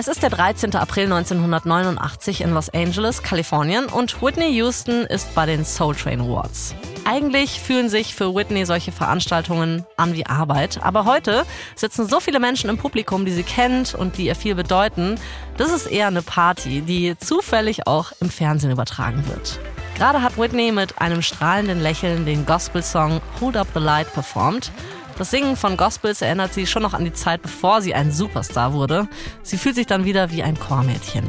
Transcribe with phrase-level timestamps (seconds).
[0.00, 0.74] Es ist der 13.
[0.76, 6.74] April 1989 in Los Angeles, Kalifornien und Whitney Houston ist bei den Soul Train Awards.
[7.04, 11.44] Eigentlich fühlen sich für Whitney solche Veranstaltungen an wie Arbeit, aber heute
[11.74, 15.16] sitzen so viele Menschen im Publikum, die sie kennt und die ihr viel bedeuten.
[15.58, 19.60] Das ist eher eine Party, die zufällig auch im Fernsehen übertragen wird.
[19.98, 24.72] Gerade hat Whitney mit einem strahlenden Lächeln den Gospel-Song Hold Up the Light performt.
[25.20, 28.72] Das Singen von Gospels erinnert sie schon noch an die Zeit, bevor sie ein Superstar
[28.72, 29.06] wurde.
[29.42, 31.28] Sie fühlt sich dann wieder wie ein Chormädchen.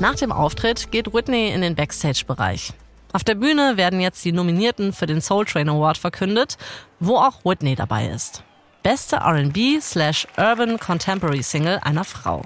[0.00, 2.72] Nach dem Auftritt geht Whitney in den Backstage-Bereich.
[3.12, 6.56] Auf der Bühne werden jetzt die Nominierten für den Soul Train Award verkündet,
[7.00, 8.44] wo auch Whitney dabei ist.
[8.82, 12.40] Beste RB slash Urban Contemporary Single einer Frau.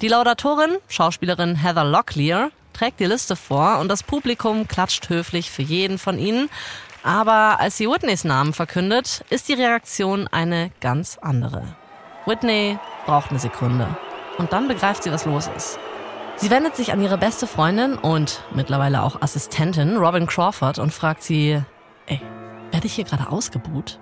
[0.00, 5.60] Die Laudatorin, Schauspielerin Heather Locklear, trägt die Liste vor und das Publikum klatscht höflich für
[5.60, 6.48] jeden von ihnen.
[7.02, 11.64] Aber als sie Whitneys Namen verkündet, ist die Reaktion eine ganz andere.
[12.26, 13.88] Whitney braucht eine Sekunde.
[14.38, 15.78] Und dann begreift sie, was los ist.
[16.36, 21.22] Sie wendet sich an ihre beste Freundin und mittlerweile auch Assistentin Robin Crawford und fragt
[21.22, 21.60] sie,
[22.06, 22.20] ey,
[22.70, 23.98] werde ich hier gerade ausgebuht?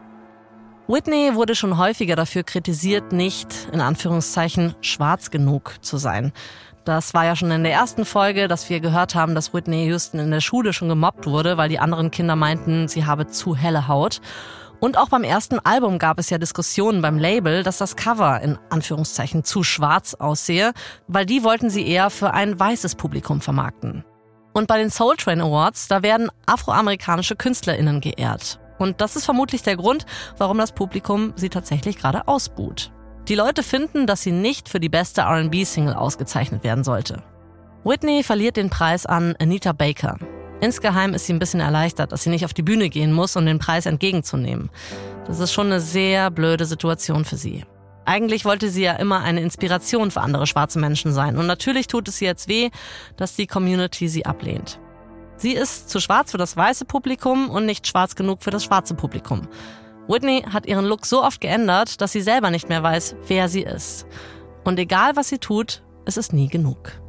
[0.86, 6.32] Whitney wurde schon häufiger dafür kritisiert, nicht, in Anführungszeichen, schwarz genug zu sein.
[6.84, 10.18] Das war ja schon in der ersten Folge, dass wir gehört haben, dass Whitney Houston
[10.18, 13.86] in der Schule schon gemobbt wurde, weil die anderen Kinder meinten, sie habe zu helle
[13.86, 14.20] Haut.
[14.80, 18.58] Und auch beim ersten Album gab es ja Diskussionen beim Label, dass das Cover in
[18.70, 20.72] Anführungszeichen zu schwarz aussehe,
[21.06, 24.04] weil die wollten sie eher für ein weißes Publikum vermarkten.
[24.54, 28.58] Und bei den Soul Train Awards, da werden afroamerikanische KünstlerInnen geehrt.
[28.78, 30.06] Und das ist vermutlich der Grund,
[30.38, 32.90] warum das Publikum sie tatsächlich gerade ausbuht.
[33.28, 37.22] Die Leute finden, dass sie nicht für die beste RB-Single ausgezeichnet werden sollte.
[37.84, 40.18] Whitney verliert den Preis an Anita Baker.
[40.60, 43.46] Insgeheim ist sie ein bisschen erleichtert, dass sie nicht auf die Bühne gehen muss, um
[43.46, 44.70] den Preis entgegenzunehmen.
[45.26, 47.64] Das ist schon eine sehr blöde Situation für sie.
[48.04, 51.38] Eigentlich wollte sie ja immer eine Inspiration für andere schwarze Menschen sein.
[51.38, 52.70] Und natürlich tut es ihr jetzt weh,
[53.16, 54.80] dass die Community sie ablehnt.
[55.36, 58.94] Sie ist zu schwarz für das weiße Publikum und nicht schwarz genug für das schwarze
[58.94, 59.48] Publikum.
[60.10, 63.62] Whitney hat ihren Look so oft geändert, dass sie selber nicht mehr weiß, wer sie
[63.62, 64.06] ist.
[64.64, 67.00] Und egal was sie tut, es ist nie genug.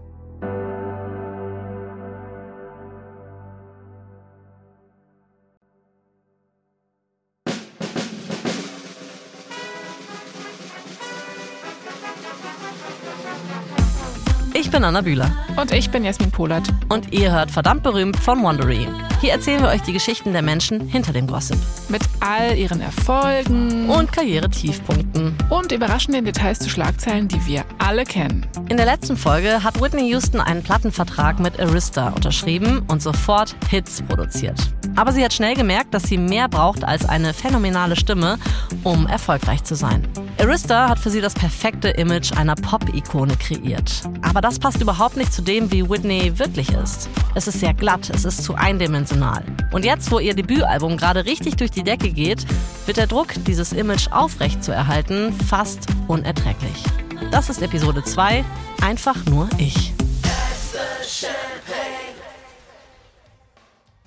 [14.72, 15.30] Ich bin Anna Bühler.
[15.58, 16.64] Und ich bin Jasmin Polat.
[16.88, 18.88] Und ihr hört verdammt berühmt von Wondery.
[19.20, 21.58] Hier erzählen wir euch die Geschichten der Menschen hinter dem Gossip.
[21.90, 25.36] Mit all ihren Erfolgen und Karrieretiefpunkten.
[25.50, 28.48] Und überraschenden Details zu Schlagzeilen, die wir alle kennen.
[28.70, 34.02] In der letzten Folge hat Whitney Houston einen Plattenvertrag mit Arista unterschrieben und sofort Hits
[34.02, 34.58] produziert.
[34.96, 38.40] Aber sie hat schnell gemerkt, dass sie mehr braucht als eine phänomenale Stimme,
[38.86, 40.08] um erfolgreich zu sein.
[40.42, 44.02] Arista hat für sie das perfekte Image einer Pop-Ikone kreiert.
[44.24, 47.12] Aber das passt überhaupt nicht zu dem, wie Whitney wirklich ist.
[47.36, 49.44] Es ist sehr glatt, es ist zu eindimensional.
[49.72, 52.48] Und jetzt, wo ihr Debütalbum gerade richtig durch die Decke geht,
[52.88, 56.84] wird der Druck, dieses Image aufrecht zu erhalten, fast unerträglich.
[57.30, 58.44] Das ist Episode 2,
[58.82, 59.94] einfach nur ich.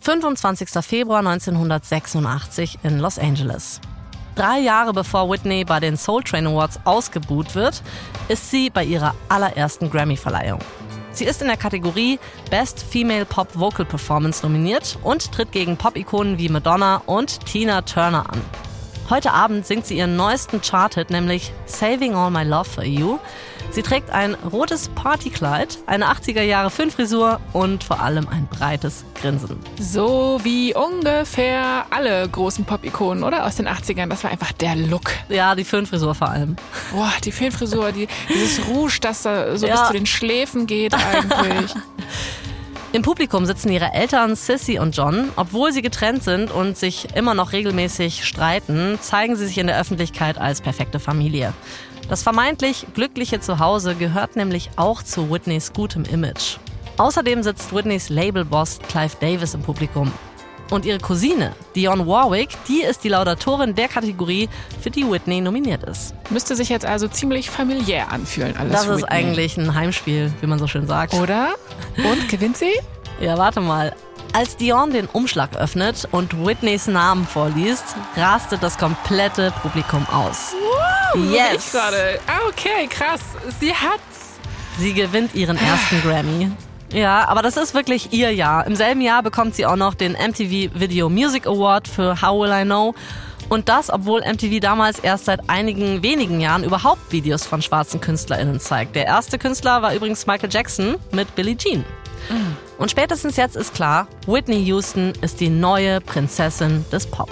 [0.01, 0.69] 25.
[0.85, 3.81] Februar 1986 in Los Angeles.
[4.35, 7.83] Drei Jahre bevor Whitney bei den Soul Train Awards ausgebuht wird,
[8.29, 10.59] ist sie bei ihrer allerersten Grammy-Verleihung.
[11.13, 12.19] Sie ist in der Kategorie
[12.51, 18.29] Best Female Pop Vocal Performance nominiert und tritt gegen Pop-Ikonen wie Madonna und Tina Turner
[18.29, 18.41] an.
[19.09, 23.19] Heute Abend singt sie ihren neuesten Charthit, nämlich Saving All My Love for You.
[23.71, 29.59] Sie trägt ein rotes Partykleid, eine 80er Jahre Föhnfrisur und vor allem ein breites Grinsen.
[29.81, 33.47] So wie ungefähr alle großen Pop-Ikonen, oder?
[33.47, 34.09] Aus den 80ern.
[34.09, 35.11] Das war einfach der Look.
[35.29, 36.57] Ja, die Föhnfrisur vor allem.
[36.93, 39.75] Boah, die Föhnfrisur, die, dieses Rouge, das da so ja.
[39.75, 41.75] bis zu den Schläfen geht eigentlich.
[42.95, 45.31] Im Publikum sitzen ihre Eltern Sissy und John.
[45.35, 49.81] Obwohl sie getrennt sind und sich immer noch regelmäßig streiten, zeigen sie sich in der
[49.81, 51.53] Öffentlichkeit als perfekte Familie.
[52.09, 56.59] Das vermeintlich glückliche Zuhause gehört nämlich auch zu Whitneys gutem Image.
[56.99, 60.13] Außerdem sitzt Whitneys Labelboss Clive Davis im Publikum.
[60.71, 64.49] Und ihre Cousine, Dionne Warwick, die ist die Laudatorin der Kategorie,
[64.81, 66.15] für die Whitney nominiert ist.
[66.31, 69.09] Müsste sich jetzt also ziemlich familiär anfühlen, alles Das ist Whitney.
[69.09, 71.15] eigentlich ein Heimspiel, wie man so schön sagt.
[71.15, 71.55] Oder?
[71.97, 72.73] Und gewinnt sie?
[73.21, 73.95] ja, warte mal.
[74.35, 77.85] Als Dion den Umschlag öffnet und Whitneys Namen vorliest,
[78.17, 80.53] rastet das komplette Publikum aus.
[81.15, 81.67] Wow, yes.
[81.67, 82.19] Ich gerade.
[82.27, 83.21] Ah, okay, krass.
[83.61, 84.33] Sie hat's.
[84.77, 86.51] Sie gewinnt ihren ersten Grammy.
[86.93, 88.67] Ja, aber das ist wirklich ihr Jahr.
[88.67, 92.53] Im selben Jahr bekommt sie auch noch den MTV Video Music Award für How Will
[92.53, 92.93] I Know.
[93.51, 98.59] Und das, obwohl MTV damals erst seit einigen wenigen Jahren überhaupt Videos von schwarzen KünstlerInnen
[98.59, 98.97] zeigt.
[98.97, 101.85] Der erste Künstler war übrigens Michael Jackson mit Billie Jean.
[102.79, 107.31] Und spätestens jetzt ist klar, Whitney Houston ist die neue Prinzessin des Pop.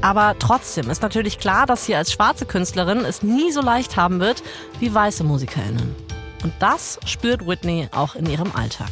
[0.00, 4.20] Aber trotzdem ist natürlich klar, dass sie als schwarze Künstlerin es nie so leicht haben
[4.20, 4.42] wird
[4.80, 5.94] wie weiße MusikerInnen.
[6.42, 8.90] Und das spürt Whitney auch in ihrem Alltag.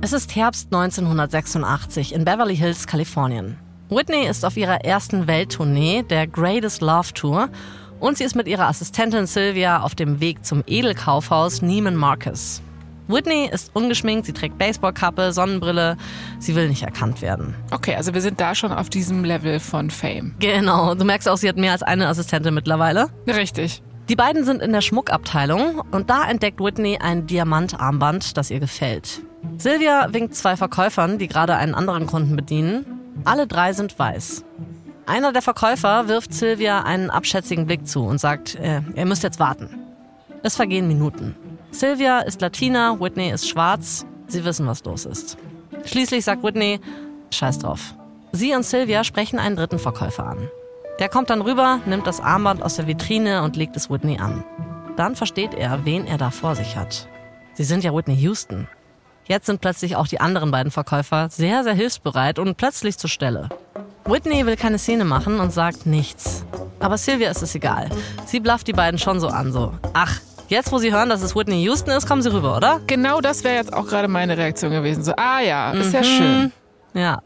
[0.00, 3.58] Es ist Herbst 1986 in Beverly Hills, Kalifornien.
[3.90, 7.50] Whitney ist auf ihrer ersten Welttournee, der Greatest Love Tour,
[7.98, 12.62] und sie ist mit ihrer Assistentin Sylvia auf dem Weg zum Edelkaufhaus Neiman Marcus.
[13.10, 15.96] Whitney ist ungeschminkt, sie trägt Baseballkappe, Sonnenbrille.
[16.38, 17.54] Sie will nicht erkannt werden.
[17.70, 20.34] Okay, also wir sind da schon auf diesem Level von Fame.
[20.38, 20.94] Genau.
[20.94, 23.08] Du merkst auch, sie hat mehr als eine Assistentin mittlerweile.
[23.26, 23.82] Richtig.
[24.08, 29.22] Die beiden sind in der Schmuckabteilung und da entdeckt Whitney ein Diamantarmband, das ihr gefällt.
[29.56, 32.84] Sylvia winkt zwei Verkäufern, die gerade einen anderen Kunden bedienen.
[33.24, 34.44] Alle drei sind weiß.
[35.06, 39.40] Einer der Verkäufer wirft Sylvia einen abschätzigen Blick zu und sagt, äh, ihr müsst jetzt
[39.40, 39.68] warten.
[40.42, 41.34] Es vergehen Minuten.
[41.72, 44.04] Sylvia ist Latina, Whitney ist schwarz.
[44.26, 45.36] Sie wissen, was los ist.
[45.84, 46.80] Schließlich sagt Whitney,
[47.30, 47.94] scheiß drauf.
[48.32, 50.48] Sie und Sylvia sprechen einen dritten Verkäufer an.
[50.98, 54.44] Der kommt dann rüber, nimmt das Armband aus der Vitrine und legt es Whitney an.
[54.96, 57.08] Dann versteht er, wen er da vor sich hat.
[57.54, 58.68] Sie sind ja Whitney Houston.
[59.26, 63.48] Jetzt sind plötzlich auch die anderen beiden Verkäufer sehr, sehr hilfsbereit und plötzlich zur Stelle.
[64.04, 66.44] Whitney will keine Szene machen und sagt nichts.
[66.80, 67.88] Aber Sylvia ist es egal.
[68.26, 70.20] Sie blafft die beiden schon so an, so, ach,
[70.50, 72.80] Jetzt, wo Sie hören, dass es Whitney Houston ist, kommen Sie rüber, oder?
[72.88, 75.04] Genau das wäre jetzt auch gerade meine Reaktion gewesen.
[75.04, 75.92] So, ah ja, ist mhm.
[75.92, 76.52] ja schön.
[76.92, 77.22] Ja.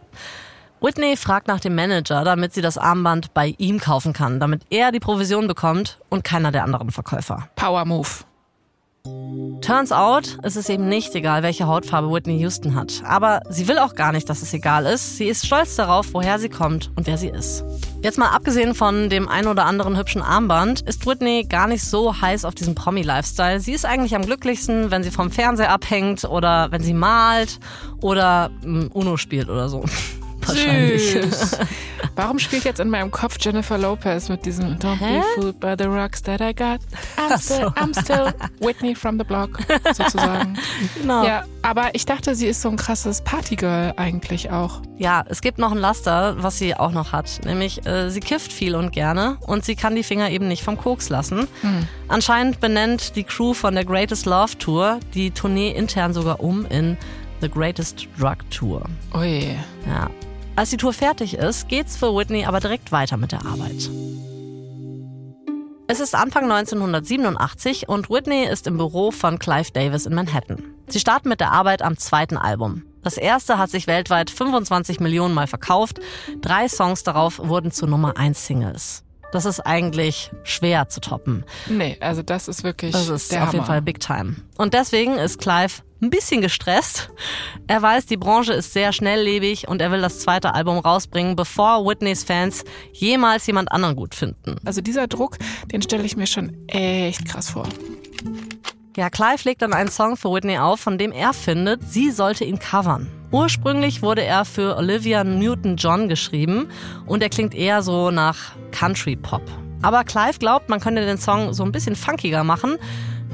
[0.82, 4.93] Whitney fragt nach dem Manager, damit sie das Armband bei ihm kaufen kann, damit er
[4.93, 7.49] die Provision bekommt und keiner der anderen Verkäufer.
[7.56, 8.11] Power Move.
[9.64, 13.02] Turns out, es ist eben nicht egal, welche Hautfarbe Whitney Houston hat.
[13.06, 15.16] Aber sie will auch gar nicht, dass es egal ist.
[15.16, 17.64] Sie ist stolz darauf, woher sie kommt und wer sie ist.
[18.02, 22.20] Jetzt mal abgesehen von dem ein oder anderen hübschen Armband, ist Whitney gar nicht so
[22.20, 23.60] heiß auf diesen Promi-Lifestyle.
[23.60, 27.58] Sie ist eigentlich am glücklichsten, wenn sie vom Fernseher abhängt oder wenn sie malt
[28.02, 29.84] oder mm, Uno spielt oder so.
[30.46, 31.12] Wahrscheinlich.
[31.12, 31.58] Süß.
[32.17, 35.19] Warum spielt jetzt in meinem Kopf Jennifer Lopez mit diesem Don't Hä?
[35.19, 36.81] be fooled by the rocks that I got.
[37.17, 39.58] I'm still, I'm still Whitney from the block,
[39.93, 40.56] sozusagen.
[41.00, 41.25] Genau.
[41.25, 44.81] Ja, aber ich dachte, sie ist so ein krasses Partygirl eigentlich auch.
[44.96, 47.40] Ja, es gibt noch ein Laster, was sie auch noch hat.
[47.44, 50.76] Nämlich, äh, sie kifft viel und gerne und sie kann die Finger eben nicht vom
[50.76, 51.49] Koks lassen.
[51.62, 51.88] Hm.
[52.08, 56.97] Anscheinend benennt die Crew von der Greatest Love Tour die Tournee intern sogar um in
[57.40, 58.82] The Greatest Drug Tour.
[59.14, 59.56] Ui.
[59.87, 60.08] Ja.
[60.56, 63.90] Als die Tour fertig ist, geht's für Whitney aber direkt weiter mit der Arbeit.
[65.88, 70.62] Es ist Anfang 1987 und Whitney ist im Büro von Clive Davis in Manhattan.
[70.88, 72.84] Sie starten mit der Arbeit am zweiten Album.
[73.02, 76.00] Das erste hat sich weltweit 25 Millionen Mal verkauft.
[76.40, 79.04] Drei Songs darauf wurden zu Nummer 1 Singles.
[79.34, 81.44] Das ist eigentlich schwer zu toppen.
[81.66, 82.92] Nee, also das ist wirklich.
[82.92, 83.52] Das ist auf Hammer.
[83.52, 84.36] jeden Fall Big Time.
[84.58, 87.10] Und deswegen ist Clive ein bisschen gestresst.
[87.66, 91.84] Er weiß, die Branche ist sehr schnelllebig und er will das zweite Album rausbringen, bevor
[91.84, 94.58] Whitneys Fans jemals jemand anderen gut finden.
[94.64, 95.38] Also dieser Druck,
[95.72, 97.66] den stelle ich mir schon echt krass vor.
[98.96, 102.44] Ja, Clive legt dann einen Song für Whitney auf, von dem er findet, sie sollte
[102.44, 103.11] ihn covern.
[103.32, 106.69] Ursprünglich wurde er für Olivia Newton-John geschrieben
[107.06, 109.42] und er klingt eher so nach Country Pop.
[109.83, 112.76] Aber Clive glaubt, man könnte den Song so ein bisschen funkiger machen.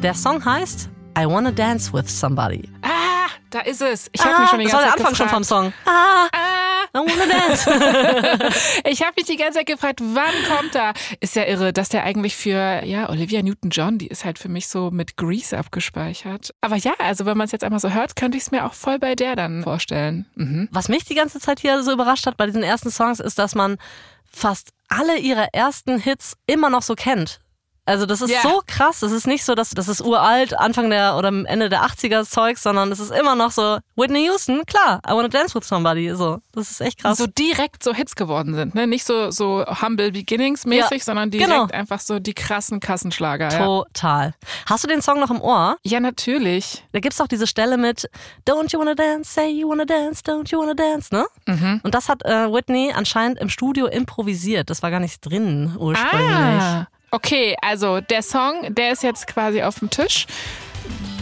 [0.02, 2.66] Der Song heißt I Wanna Dance with Somebody.
[2.80, 4.08] Ah, da ist es.
[4.12, 5.16] Ich habe ah, mich schon die ganze Das war der Anfang gefragt.
[5.18, 5.72] schon vom Song.
[5.84, 6.69] Ah, ah.
[6.94, 7.70] I wanna dance.
[8.84, 10.92] ich habe mich die ganze Zeit gefragt, wann kommt er?
[11.20, 14.68] Ist ja irre, dass der eigentlich für, ja, Olivia Newton-John, die ist halt für mich
[14.68, 16.52] so mit Grease abgespeichert.
[16.60, 18.74] Aber ja, also wenn man es jetzt einmal so hört, könnte ich es mir auch
[18.74, 20.26] voll bei der dann vorstellen.
[20.34, 20.68] Mhm.
[20.72, 23.54] Was mich die ganze Zeit hier so überrascht hat bei diesen ersten Songs, ist, dass
[23.54, 23.76] man
[24.24, 27.40] fast alle ihre ersten Hits immer noch so kennt.
[27.86, 28.42] Also das ist yeah.
[28.42, 29.02] so krass.
[29.02, 32.58] Es ist nicht so, dass das ist uralt, Anfang der oder Ende der 80er Zeug,
[32.58, 36.14] sondern es ist immer noch so Whitney Houston, klar, I wanna dance with somebody.
[36.14, 37.18] So, das ist echt krass.
[37.18, 38.86] So direkt so Hits geworden sind, ne?
[38.86, 41.66] Nicht so so humble beginnings mäßig, ja, sondern direkt genau.
[41.66, 43.48] einfach so die krassen Kassenschlager.
[43.48, 44.26] Total.
[44.26, 44.48] Ja.
[44.66, 45.76] Hast du den Song noch im Ohr?
[45.82, 46.84] Ja, natürlich.
[46.92, 48.08] Da gibt's auch diese Stelle mit
[48.46, 51.26] Don't you wanna dance, say you wanna dance, don't you wanna dance, ne?
[51.46, 51.80] Mhm.
[51.82, 54.70] Und das hat äh, Whitney anscheinend im Studio improvisiert.
[54.70, 56.62] Das war gar nicht drin ursprünglich.
[56.62, 56.86] Ah.
[57.12, 60.26] Okay, also der Song, der ist jetzt quasi auf dem Tisch.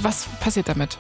[0.03, 0.99] Was passiert damit?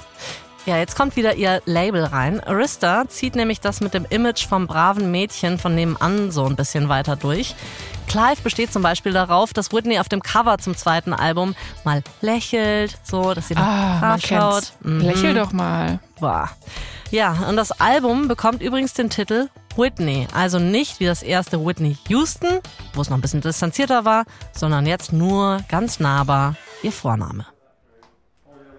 [0.68, 2.40] Ja, jetzt kommt wieder ihr Label rein.
[2.40, 6.90] Arista zieht nämlich das mit dem Image vom braven Mädchen von nebenan so ein bisschen
[6.90, 7.54] weiter durch.
[8.06, 12.98] Clive besteht zum Beispiel darauf, dass Whitney auf dem Cover zum zweiten Album mal lächelt,
[13.02, 14.74] so, dass sie Ah, brav schaut.
[14.82, 15.00] Mhm.
[15.00, 16.00] Lächel doch mal.
[16.20, 16.50] Boah.
[17.10, 20.28] Ja, und das Album bekommt übrigens den Titel Whitney.
[20.34, 22.60] Also nicht wie das erste Whitney Houston,
[22.92, 27.46] wo es noch ein bisschen distanzierter war, sondern jetzt nur ganz nahbar ihr Vorname.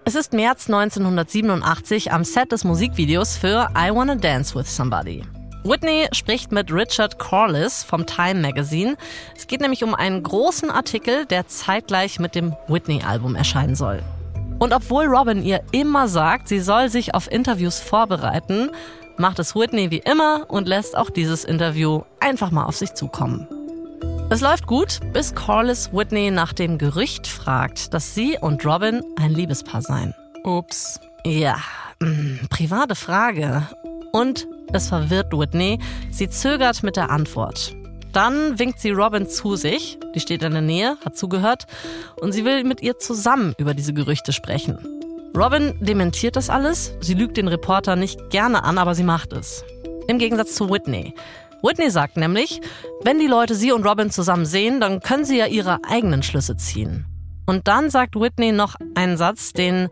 [0.04, 5.22] Es ist März 1987 am Set des Musikvideos für I Wanna Dance with Somebody.
[5.62, 8.96] Whitney spricht mit Richard Corliss vom Time Magazine.
[9.36, 14.02] Es geht nämlich um einen großen Artikel, der zeitgleich mit dem Whitney-Album erscheinen soll.
[14.58, 18.70] Und obwohl Robin ihr immer sagt, sie soll sich auf Interviews vorbereiten,
[19.18, 23.46] macht es Whitney wie immer und lässt auch dieses Interview einfach mal auf sich zukommen.
[24.32, 29.32] Es läuft gut, bis Corliss Whitney nach dem Gerücht fragt, dass sie und Robin ein
[29.32, 30.14] Liebespaar seien.
[30.44, 31.00] Ups.
[31.26, 31.56] Ja,
[31.98, 33.66] mh, private Frage.
[34.12, 35.80] Und es verwirrt Whitney.
[36.12, 37.74] Sie zögert mit der Antwort.
[38.12, 39.98] Dann winkt sie Robin zu sich.
[40.14, 41.66] Die steht in der Nähe, hat zugehört.
[42.20, 44.78] Und sie will mit ihr zusammen über diese Gerüchte sprechen.
[45.36, 46.94] Robin dementiert das alles.
[47.00, 49.64] Sie lügt den Reporter nicht gerne an, aber sie macht es.
[50.06, 51.14] Im Gegensatz zu Whitney.
[51.62, 52.60] Whitney sagt nämlich,
[53.02, 56.56] wenn die Leute sie und Robin zusammen sehen, dann können sie ja ihre eigenen Schlüsse
[56.56, 57.06] ziehen.
[57.46, 59.88] Und dann sagt Whitney noch einen Satz, den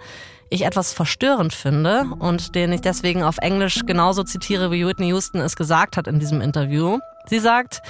[0.51, 5.41] ich etwas verstörend finde und den ich deswegen auf Englisch genauso zitiere, wie Whitney Houston
[5.41, 6.99] es gesagt hat in diesem Interview.
[7.27, 7.83] Sie sagt,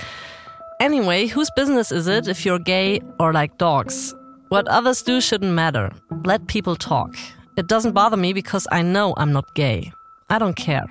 [0.80, 4.14] Anyway, whose business is it if you're gay or like dogs?
[4.48, 5.90] What others do shouldn't matter.
[6.24, 7.14] Let people talk.
[7.56, 9.92] It doesn't bother me because I know I'm not gay.
[10.30, 10.86] I don't care.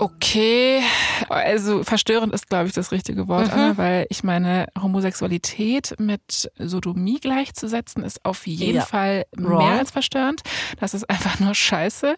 [0.00, 0.80] Okay,
[1.28, 7.18] also verstörend ist, glaube ich, das richtige Wort, Anna, weil ich meine, Homosexualität mit Sodomie
[7.18, 8.82] gleichzusetzen, ist auf jeden Ja.
[8.84, 9.58] Fall Wrong.
[9.66, 10.42] mehr als verstörend.
[10.78, 12.14] Das ist einfach nur scheiße.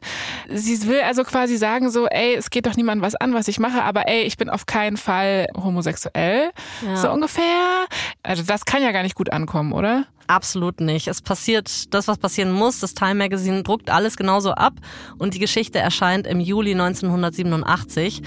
[0.50, 3.58] Sie will also quasi sagen so, ey, es geht doch niemandem was an, was ich
[3.58, 6.50] mache, aber ey, ich bin auf keinen Fall homosexuell.
[6.84, 6.96] Ja.
[6.96, 7.86] So ungefähr.
[8.22, 10.04] Also das kann ja gar nicht gut ankommen, oder?
[10.30, 11.08] Absolut nicht.
[11.08, 12.78] Es passiert das, was passieren muss.
[12.78, 14.74] Das Time Magazine druckt alles genauso ab
[15.18, 18.22] und die Geschichte erscheint im Juli 1987.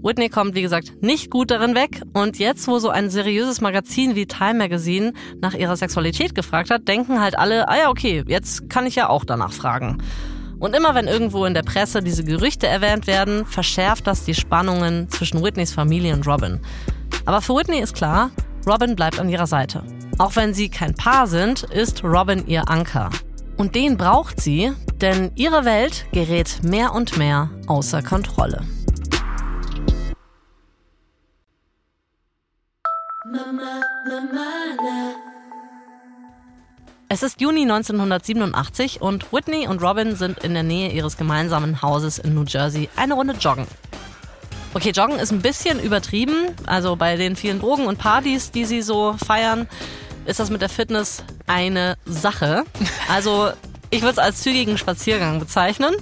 [0.00, 2.02] Whitney kommt, wie gesagt, nicht gut darin weg.
[2.12, 6.86] Und jetzt, wo so ein seriöses Magazin wie Time Magazine nach ihrer Sexualität gefragt hat,
[6.86, 9.98] denken halt alle, ah ja, okay, jetzt kann ich ja auch danach fragen.
[10.60, 15.08] Und immer wenn irgendwo in der Presse diese Gerüchte erwähnt werden, verschärft das die Spannungen
[15.10, 16.60] zwischen Whitneys Familie und Robin.
[17.24, 18.30] Aber für Whitney ist klar,
[18.64, 19.82] Robin bleibt an ihrer Seite.
[20.20, 23.10] Auch wenn sie kein Paar sind, ist Robin ihr Anker.
[23.56, 28.66] Und den braucht sie, denn ihre Welt gerät mehr und mehr außer Kontrolle.
[37.08, 42.18] Es ist Juni 1987 und Whitney und Robin sind in der Nähe ihres gemeinsamen Hauses
[42.18, 43.68] in New Jersey eine Runde joggen.
[44.74, 46.54] Okay, Joggen ist ein bisschen übertrieben.
[46.66, 49.66] Also bei den vielen Drogen und Partys, die sie so feiern,
[50.28, 52.64] ist das mit der Fitness eine Sache.
[53.08, 53.50] Also
[53.90, 55.94] ich würde es als zügigen Spaziergang bezeichnen.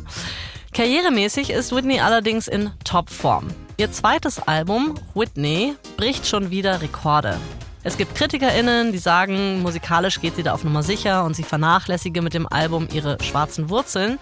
[0.73, 3.47] Karrieremäßig ist Whitney allerdings in Topform.
[3.76, 7.38] Ihr zweites Album, Whitney, bricht schon wieder Rekorde.
[7.85, 12.21] Es gibt KritikerInnen, die sagen, musikalisch geht sie da auf Nummer sicher und sie vernachlässige
[12.21, 14.18] mit dem Album ihre schwarzen Wurzeln.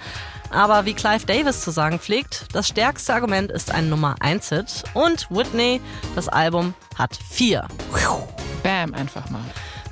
[0.51, 4.85] Aber wie Clive Davis zu sagen pflegt, das stärkste Argument ist ein Nummer 1 Hit
[4.93, 5.81] und Whitney,
[6.15, 7.67] das Album, hat vier.
[8.63, 9.41] Bam, einfach mal.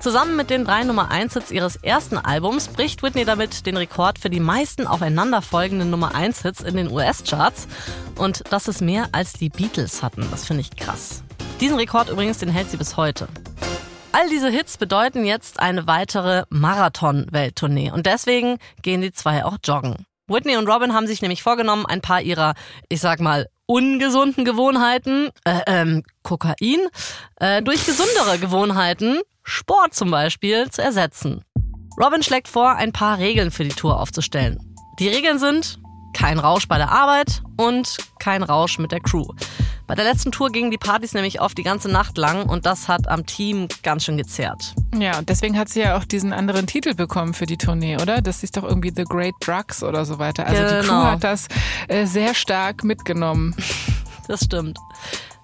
[0.02, 4.18] Zusammen mit den drei Nummer 1 Hits ihres ersten Albums bricht Whitney damit den Rekord
[4.18, 7.68] für die meisten aufeinanderfolgenden Nummer 1 Hits in den US-Charts.
[8.16, 10.26] Und das ist mehr als die Beatles hatten.
[10.32, 11.22] Das finde ich krass.
[11.60, 13.28] Diesen Rekord übrigens, den hält sie bis heute.
[14.10, 17.92] All diese Hits bedeuten jetzt eine weitere Marathon-Welttournee.
[17.92, 20.04] Und deswegen gehen die zwei auch joggen.
[20.26, 22.54] Whitney und Robin haben sich nämlich vorgenommen, ein paar ihrer,
[22.88, 26.80] ich sag mal, ungesunden Gewohnheiten, äh, ähm, Kokain,
[27.36, 31.42] äh, durch gesundere Gewohnheiten, Sport zum Beispiel, zu ersetzen.
[31.98, 34.58] Robin schlägt vor, ein paar Regeln für die Tour aufzustellen.
[34.98, 35.78] Die Regeln sind
[36.12, 39.26] kein Rausch bei der Arbeit und kein Rausch mit der Crew.
[39.86, 42.88] Bei der letzten Tour gingen die Partys nämlich oft die ganze Nacht lang und das
[42.88, 44.74] hat am Team ganz schön gezerrt.
[44.98, 48.22] Ja, und deswegen hat sie ja auch diesen anderen Titel bekommen für die Tournee, oder?
[48.22, 50.46] Das ist doch irgendwie The Great Drugs oder so weiter.
[50.46, 51.04] Also die Crew Genau.
[51.04, 51.48] hat das
[51.88, 53.54] äh, sehr stark mitgenommen.
[54.28, 54.78] Das stimmt.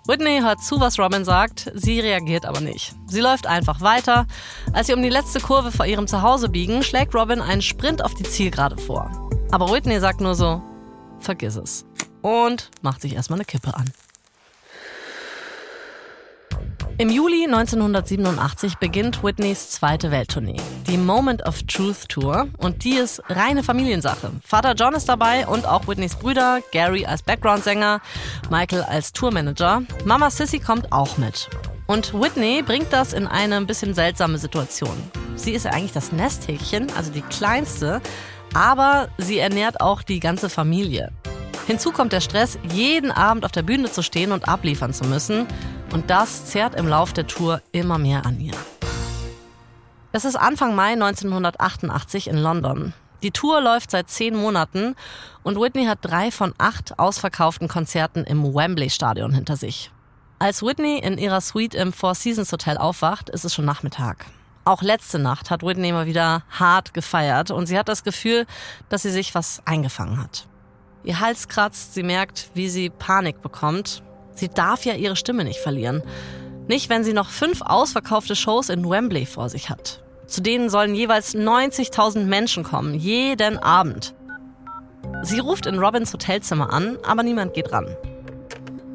[0.07, 2.95] Whitney hört zu, was Robin sagt, sie reagiert aber nicht.
[3.09, 4.25] Sie läuft einfach weiter.
[4.73, 8.15] Als sie um die letzte Kurve vor ihrem Zuhause biegen, schlägt Robin einen Sprint auf
[8.15, 9.28] die Zielgerade vor.
[9.51, 10.63] Aber Whitney sagt nur so,
[11.21, 11.87] vergiss es.
[12.21, 13.91] Und macht sich erstmal eine Kippe an.
[16.99, 22.49] Im Juli 1987 beginnt Whitneys zweite Welttournee, die Moment of Truth Tour.
[22.59, 24.33] Und die ist reine Familiensache.
[24.45, 28.01] Vater John ist dabei und auch Whitneys Brüder, Gary als Background-Sänger,
[28.51, 29.83] Michael als Tourmanager.
[30.05, 31.49] Mama Sissy kommt auch mit.
[31.87, 34.97] Und Whitney bringt das in eine ein bisschen seltsame Situation.
[35.37, 38.03] Sie ist ja eigentlich das Nesthäkchen, also die kleinste,
[38.55, 41.13] aber sie ernährt auch die ganze Familie.
[41.67, 45.47] Hinzu kommt der Stress, jeden Abend auf der Bühne zu stehen und abliefern zu müssen.
[45.93, 48.55] Und das zerrt im Lauf der Tour immer mehr an ihr.
[50.13, 52.95] Es ist Anfang Mai 1988 in London.
[53.23, 54.95] Die Tour läuft seit zehn Monaten
[55.43, 59.91] und Whitney hat drei von acht ausverkauften Konzerten im Wembley Stadion hinter sich.
[60.39, 64.25] Als Whitney in ihrer Suite im Four Seasons Hotel aufwacht, ist es schon Nachmittag.
[64.69, 68.45] Auch letzte Nacht hat Whitney mal wieder hart gefeiert und sie hat das Gefühl,
[68.91, 70.47] dass sie sich was eingefangen hat.
[71.05, 74.03] Ihr Hals kratzt, sie merkt, wie sie Panik bekommt.
[74.35, 76.03] Sie darf ja ihre Stimme nicht verlieren.
[76.67, 80.05] Nicht, wenn sie noch fünf ausverkaufte Shows in Wembley vor sich hat.
[80.27, 84.15] Zu denen sollen jeweils 90.000 Menschen kommen, jeden Abend.
[85.23, 87.87] Sie ruft in Robins Hotelzimmer an, aber niemand geht ran.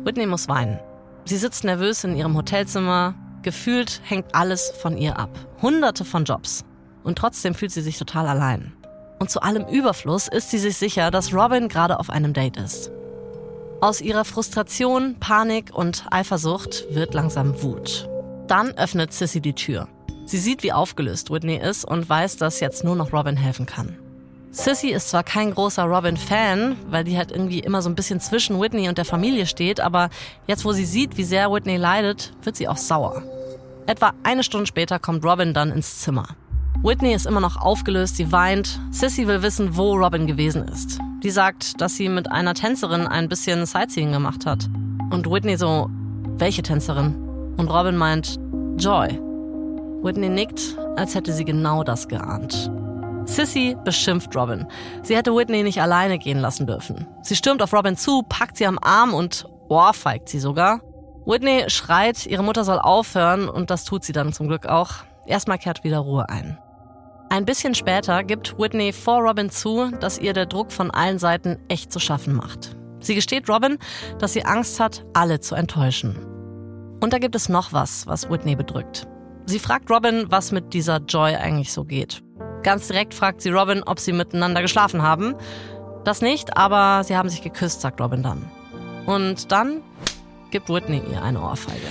[0.04, 0.80] Whitney muss weinen.
[1.26, 5.30] Sie sitzt nervös in ihrem Hotelzimmer, Gefühlt hängt alles von ihr ab.
[5.62, 6.64] Hunderte von Jobs.
[7.04, 8.74] Und trotzdem fühlt sie sich total allein.
[9.20, 12.90] Und zu allem Überfluss ist sie sich sicher, dass Robin gerade auf einem Date ist.
[13.82, 18.10] Aus ihrer Frustration, Panik und Eifersucht wird langsam Wut.
[18.48, 19.90] Dann öffnet Sissy die Tür.
[20.26, 23.98] Sie sieht, wie aufgelöst Whitney ist und weiß, dass jetzt nur noch Robin helfen kann.
[24.56, 28.62] Sissy ist zwar kein großer Robin-Fan, weil die halt irgendwie immer so ein bisschen zwischen
[28.62, 30.12] Whitney und der Familie steht, aber
[30.46, 33.24] jetzt, wo sie sieht, wie sehr Whitney leidet, wird sie auch sauer.
[33.88, 36.28] Etwa eine Stunde später kommt Robin dann ins Zimmer.
[36.84, 38.80] Whitney ist immer noch aufgelöst, sie weint.
[38.92, 41.00] Sissy will wissen, wo Robin gewesen ist.
[41.24, 44.70] Die sagt, dass sie mit einer Tänzerin ein bisschen Sightseeing gemacht hat.
[45.10, 45.90] Und Whitney so,
[46.38, 47.16] welche Tänzerin?
[47.58, 48.38] Und Robin meint,
[48.78, 49.20] Joy.
[50.04, 52.70] Whitney nickt, als hätte sie genau das geahnt.
[53.26, 54.68] Sissy beschimpft Robin.
[55.02, 57.08] Sie hätte Whitney nicht alleine gehen lassen dürfen.
[57.22, 60.82] Sie stürmt auf Robin zu, packt sie am Arm und ohrfeigt sie sogar.
[61.26, 64.92] Whitney schreit, ihre Mutter soll aufhören und das tut sie dann zum Glück auch.
[65.26, 66.58] Erstmal kehrt wieder Ruhe ein.
[67.30, 71.58] Ein bisschen später gibt Whitney vor Robin zu, dass ihr der Druck von allen Seiten
[71.70, 72.76] echt zu schaffen macht.
[73.00, 73.78] Sie gesteht Robin,
[74.20, 76.16] dass sie Angst hat, alle zu enttäuschen.
[77.02, 79.08] Und da gibt es noch was, was Whitney bedrückt.
[79.46, 82.22] Sie fragt Robin, was mit dieser Joy eigentlich so geht.
[82.64, 85.36] Ganz direkt fragt sie Robin, ob sie miteinander geschlafen haben.
[86.06, 88.50] Das nicht, aber sie haben sich geküsst, sagt Robin dann.
[89.06, 89.82] Und dann
[90.52, 91.88] gibt Whitney ihr eine Ohrfeige.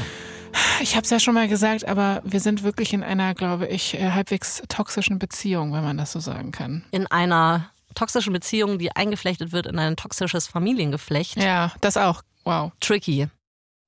[0.81, 3.95] Ich habe es ja schon mal gesagt, aber wir sind wirklich in einer, glaube ich,
[3.95, 6.85] äh, halbwegs toxischen Beziehung, wenn man das so sagen kann.
[6.91, 11.37] In einer toxischen Beziehung, die eingeflechtet wird in ein toxisches Familiengeflecht.
[11.37, 12.23] Ja, das auch.
[12.45, 12.73] Wow.
[12.81, 13.29] Tricky.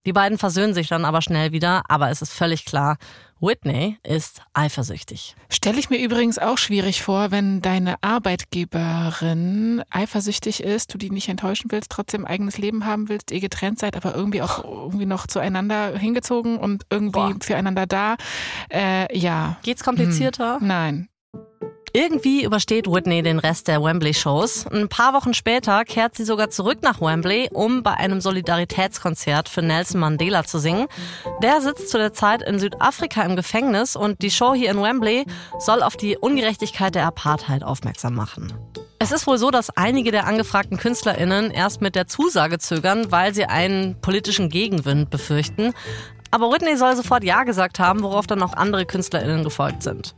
[0.07, 2.99] Die beiden versöhnen sich dann aber schnell wieder, aber es ist völlig klar,
[3.41, 5.35] Whitney ist eifersüchtig.
[5.49, 11.29] Stelle ich mir übrigens auch schwierig vor, wenn deine Arbeitgeberin eifersüchtig ist, du die nicht
[11.29, 15.27] enttäuschen willst, trotzdem eigenes Leben haben willst, ihr getrennt seid, aber irgendwie auch irgendwie noch
[15.27, 17.37] zueinander hingezogen und irgendwie Boah.
[17.41, 18.17] füreinander da.
[18.73, 19.59] Äh, ja.
[19.63, 20.61] Geht's komplizierter?
[20.61, 20.67] Hm.
[20.67, 21.09] Nein.
[21.97, 24.67] Irgendwie übersteht Whitney den Rest der Wembley-Shows.
[24.67, 29.63] Ein paar Wochen später kehrt sie sogar zurück nach Wembley, um bei einem Solidaritätskonzert für
[29.63, 30.89] Nelson Mandela zu singen.
[31.41, 35.25] Der sitzt zu der Zeit in Südafrika im Gefängnis und die Show hier in Wembley
[35.61, 38.53] soll auf die Ungerechtigkeit der Apartheid aufmerksam machen.
[38.99, 43.33] Es ist wohl so, dass einige der angefragten KünstlerInnen erst mit der Zusage zögern, weil
[43.35, 45.73] sie einen politischen Gegenwind befürchten.
[46.33, 50.17] Aber Whitney soll sofort Ja gesagt haben, worauf dann auch andere KünstlerInnen gefolgt sind.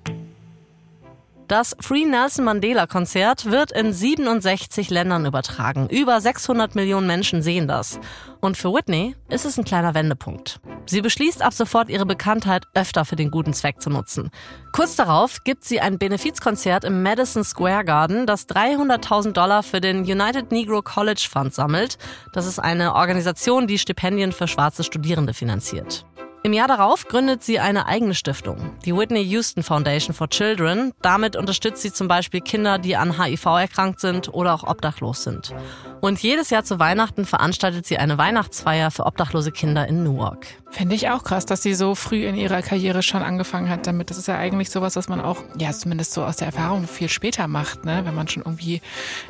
[1.48, 5.88] Das Free Nelson Mandela Konzert wird in 67 Ländern übertragen.
[5.88, 8.00] Über 600 Millionen Menschen sehen das.
[8.40, 10.59] Und für Whitney ist es ein kleiner Wendepunkt.
[10.87, 14.30] Sie beschließt ab sofort ihre Bekanntheit öfter für den guten Zweck zu nutzen.
[14.72, 20.00] Kurz darauf gibt sie ein Benefizkonzert im Madison Square Garden, das 300.000 Dollar für den
[20.00, 21.96] United Negro College Fund sammelt.
[22.32, 26.04] Das ist eine Organisation, die Stipendien für schwarze Studierende finanziert.
[26.46, 30.92] Im Jahr darauf gründet sie eine eigene Stiftung, die Whitney Houston Foundation for Children.
[31.02, 35.52] Damit unterstützt sie zum Beispiel Kinder, die an HIV erkrankt sind oder auch obdachlos sind.
[36.00, 40.46] Und jedes Jahr zu Weihnachten veranstaltet sie eine Weihnachtsfeier für obdachlose Kinder in Newark.
[40.70, 44.11] Finde ich auch krass, dass sie so früh in ihrer Karriere schon angefangen hat damit.
[44.11, 47.09] Das ist ja eigentlich sowas, was man auch, ja, zumindest so aus der Erfahrung viel
[47.09, 48.02] später macht, ne?
[48.04, 48.82] wenn man schon irgendwie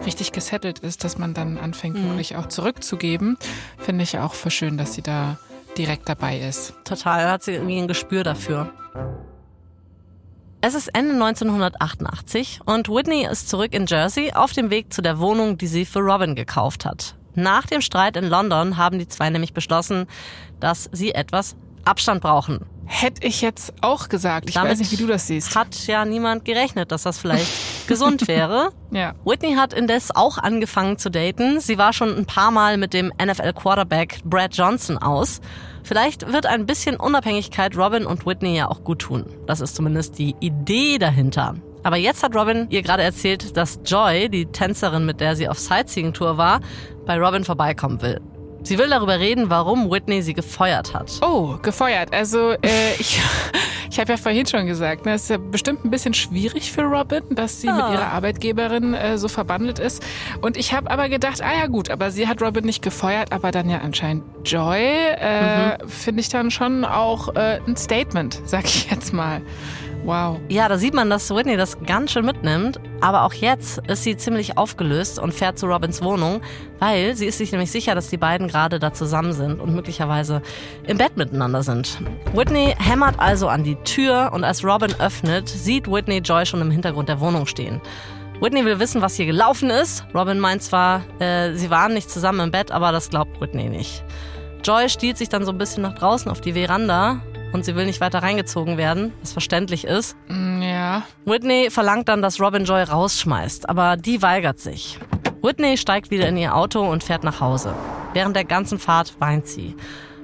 [0.04, 2.08] richtig gesettelt ist, dass man dann anfängt, mhm.
[2.08, 3.38] wirklich auch zurückzugeben.
[3.78, 5.38] Finde ich auch für schön, dass sie da
[5.78, 6.74] direkt dabei ist.
[6.84, 8.72] Total, hat sie irgendwie ein Gespür dafür.
[10.60, 15.18] Es ist Ende 1988 und Whitney ist zurück in Jersey auf dem Weg zu der
[15.18, 17.14] Wohnung, die sie für Robin gekauft hat.
[17.34, 20.06] Nach dem Streit in London haben die zwei nämlich beschlossen,
[20.58, 22.64] dass sie etwas Abstand brauchen.
[22.86, 24.48] Hätte ich jetzt auch gesagt.
[24.48, 25.56] Ich Damit weiß nicht, wie du das siehst.
[25.56, 27.50] Hat ja niemand gerechnet, dass das vielleicht
[27.88, 28.70] gesund wäre.
[28.92, 29.14] Ja.
[29.24, 31.60] Whitney hat indes auch angefangen zu daten.
[31.60, 35.40] Sie war schon ein paar Mal mit dem NFL-Quarterback Brad Johnson aus.
[35.82, 39.26] Vielleicht wird ein bisschen Unabhängigkeit Robin und Whitney ja auch gut tun.
[39.46, 41.54] Das ist zumindest die Idee dahinter.
[41.82, 45.58] Aber jetzt hat Robin ihr gerade erzählt, dass Joy, die Tänzerin, mit der sie auf
[45.58, 46.60] Sightseeing-Tour war,
[47.04, 48.20] bei Robin vorbeikommen will.
[48.66, 51.20] Sie will darüber reden, warum Whitney sie gefeuert hat.
[51.22, 52.12] Oh, gefeuert.
[52.12, 53.20] Also äh, ich,
[53.88, 56.82] ich habe ja vorhin schon gesagt, ne, es ist ja bestimmt ein bisschen schwierig für
[56.82, 57.74] Robin, dass sie ja.
[57.74, 57.92] mit ah.
[57.92, 60.02] ihrer Arbeitgeberin äh, so verbandelt ist.
[60.40, 63.52] Und ich habe aber gedacht, ah ja gut, aber sie hat Robin nicht gefeuert, aber
[63.52, 64.80] dann ja anscheinend Joy.
[64.80, 65.88] Äh, mhm.
[65.88, 69.42] Finde ich dann schon auch äh, ein Statement, sag ich jetzt mal.
[70.06, 70.38] Wow.
[70.48, 72.78] Ja, da sieht man, dass Whitney das ganz schön mitnimmt.
[73.00, 76.40] Aber auch jetzt ist sie ziemlich aufgelöst und fährt zu Robins Wohnung,
[76.78, 80.42] weil sie ist sich nämlich sicher, dass die beiden gerade da zusammen sind und möglicherweise
[80.86, 81.98] im Bett miteinander sind.
[82.34, 86.70] Whitney hämmert also an die Tür und als Robin öffnet, sieht Whitney Joy schon im
[86.70, 87.80] Hintergrund der Wohnung stehen.
[88.40, 90.06] Whitney will wissen, was hier gelaufen ist.
[90.14, 94.04] Robin meint zwar, äh, sie waren nicht zusammen im Bett, aber das glaubt Whitney nicht.
[94.62, 97.86] Joy stiehlt sich dann so ein bisschen nach draußen auf die Veranda und sie will
[97.86, 100.16] nicht weiter reingezogen werden, was verständlich ist.
[100.28, 101.02] Mm, ja.
[101.24, 104.98] Whitney verlangt dann, dass Robin Joy rausschmeißt, aber die weigert sich.
[105.42, 107.74] Whitney steigt wieder in ihr Auto und fährt nach Hause.
[108.12, 109.76] Während der ganzen Fahrt weint sie.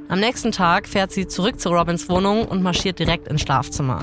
[0.09, 4.03] Am nächsten Tag fährt sie zurück zu Robins Wohnung und marschiert direkt ins Schlafzimmer.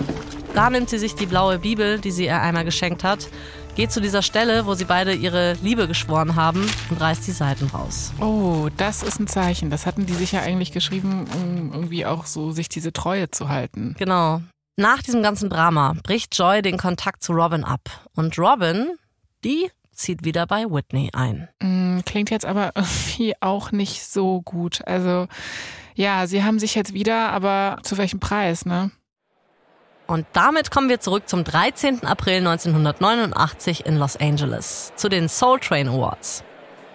[0.56, 3.28] Da nimmt sie sich die blaue Bibel, die sie ihr einmal geschenkt hat,
[3.80, 7.68] geht zu dieser Stelle, wo sie beide ihre Liebe geschworen haben und reißt die Seiten
[7.68, 8.12] raus.
[8.20, 9.70] Oh, das ist ein Zeichen.
[9.70, 13.48] Das hatten die sich ja eigentlich geschrieben, um irgendwie auch so sich diese Treue zu
[13.48, 13.96] halten.
[13.98, 14.42] Genau.
[14.76, 17.90] Nach diesem ganzen Drama bricht Joy den Kontakt zu Robin ab.
[18.18, 18.98] Und Robin,
[19.46, 21.48] die zieht wieder bei Whitney ein.
[21.62, 24.86] Mm, klingt jetzt aber irgendwie auch nicht so gut.
[24.88, 25.28] Also
[25.96, 28.92] ja, sie haben sich jetzt wieder, aber zu welchem Preis, ne?
[30.10, 32.04] Und damit kommen wir zurück zum 13.
[32.04, 36.44] April 1989 in Los Angeles, zu den Soul Train Awards.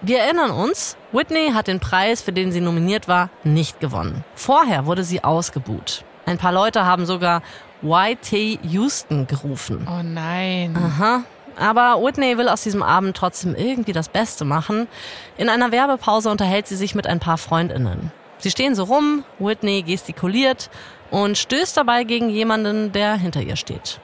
[0.02, 4.24] Wir erinnern uns, Whitney hat den Preis, für den sie nominiert war, nicht gewonnen.
[4.34, 6.04] Vorher wurde sie ausgebuht.
[6.26, 7.42] Ein paar Leute haben sogar
[7.84, 8.58] Y.T.
[8.64, 9.86] Houston gerufen.
[9.88, 10.76] Oh nein.
[10.76, 11.22] Aha.
[11.56, 14.88] Aber Whitney will aus diesem Abend trotzdem irgendwie das Beste machen.
[15.36, 18.10] In einer Werbepause unterhält sie sich mit ein paar Freundinnen.
[18.38, 20.68] Sie stehen so rum, Whitney gestikuliert
[21.14, 24.00] und stößt dabei gegen jemanden, der hinter ihr steht.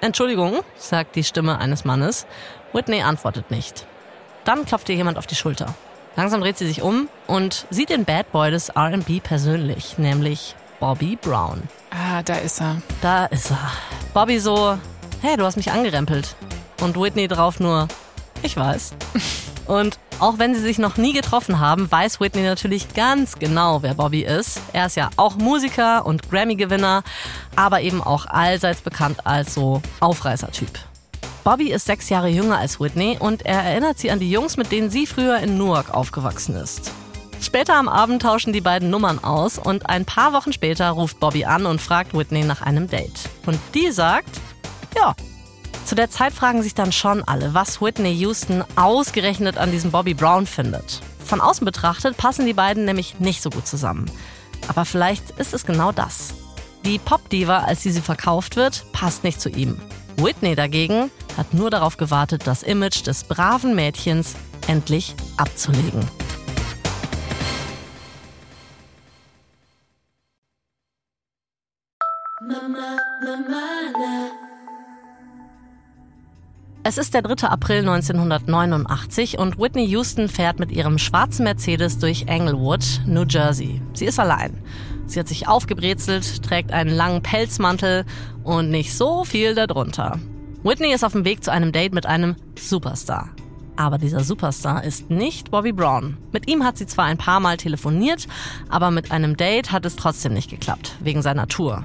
[0.00, 2.26] Entschuldigung, sagt die Stimme eines Mannes.
[2.72, 3.86] Whitney antwortet nicht.
[4.44, 5.74] Dann klopft ihr jemand auf die Schulter.
[6.16, 11.18] Langsam dreht sie sich um und sieht den Bad Boy des RB persönlich, nämlich Bobby
[11.20, 11.64] Brown.
[11.90, 12.80] Ah, da ist er.
[13.02, 13.70] Da ist er.
[14.14, 14.78] Bobby so,
[15.20, 16.34] hey, du hast mich angerempelt.
[16.80, 17.88] Und Whitney drauf nur,
[18.42, 18.94] ich weiß.
[19.66, 23.94] Und auch wenn sie sich noch nie getroffen haben, weiß Whitney natürlich ganz genau, wer
[23.94, 24.60] Bobby ist.
[24.72, 27.02] Er ist ja auch Musiker und Grammy-Gewinner,
[27.56, 30.70] aber eben auch allseits bekannt als so Aufreißer-Typ.
[31.42, 34.72] Bobby ist sechs Jahre jünger als Whitney und er erinnert sie an die Jungs, mit
[34.72, 36.90] denen sie früher in Newark aufgewachsen ist.
[37.40, 41.44] Später am Abend tauschen die beiden Nummern aus und ein paar Wochen später ruft Bobby
[41.44, 43.28] an und fragt Whitney nach einem Date.
[43.44, 44.40] Und die sagt,
[44.96, 45.14] ja,
[45.84, 50.14] zu der Zeit fragen sich dann schon alle, was Whitney Houston ausgerechnet an diesem Bobby
[50.14, 51.00] Brown findet.
[51.24, 54.10] Von außen betrachtet passen die beiden nämlich nicht so gut zusammen.
[54.68, 56.34] Aber vielleicht ist es genau das.
[56.84, 59.80] Die Popdiva, als sie sie verkauft wird, passt nicht zu ihm.
[60.16, 64.36] Whitney dagegen hat nur darauf gewartet, das Image des braven Mädchens
[64.68, 66.00] endlich abzulegen.
[72.46, 74.43] Mama, Mama,
[76.86, 77.48] es ist der 3.
[77.48, 83.80] April 1989 und Whitney Houston fährt mit ihrem schwarzen Mercedes durch Englewood, New Jersey.
[83.94, 84.58] Sie ist allein.
[85.06, 88.04] Sie hat sich aufgebrezelt, trägt einen langen Pelzmantel
[88.42, 90.20] und nicht so viel darunter.
[90.62, 93.30] Whitney ist auf dem Weg zu einem Date mit einem Superstar.
[93.76, 96.18] Aber dieser Superstar ist nicht Bobby Brown.
[96.32, 98.28] Mit ihm hat sie zwar ein paar Mal telefoniert,
[98.68, 101.84] aber mit einem Date hat es trotzdem nicht geklappt, wegen seiner Tour.